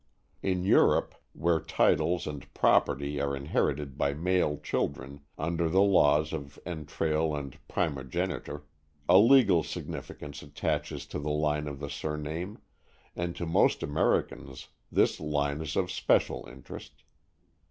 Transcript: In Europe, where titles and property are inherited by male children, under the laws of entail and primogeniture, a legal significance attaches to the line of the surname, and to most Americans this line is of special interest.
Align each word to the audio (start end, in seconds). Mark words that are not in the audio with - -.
In 0.41 0.63
Europe, 0.63 1.13
where 1.33 1.59
titles 1.59 2.25
and 2.25 2.51
property 2.55 3.21
are 3.21 3.35
inherited 3.35 3.99
by 3.99 4.15
male 4.15 4.57
children, 4.57 5.21
under 5.37 5.69
the 5.69 5.83
laws 5.83 6.33
of 6.33 6.57
entail 6.65 7.35
and 7.35 7.55
primogeniture, 7.67 8.63
a 9.07 9.19
legal 9.19 9.61
significance 9.61 10.41
attaches 10.41 11.05
to 11.05 11.19
the 11.19 11.29
line 11.29 11.67
of 11.67 11.79
the 11.79 11.87
surname, 11.87 12.57
and 13.15 13.35
to 13.35 13.45
most 13.45 13.83
Americans 13.83 14.69
this 14.91 15.19
line 15.19 15.61
is 15.61 15.75
of 15.75 15.91
special 15.91 16.47
interest. 16.51 17.03